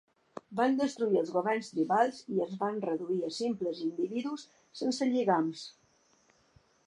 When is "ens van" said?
2.45-2.79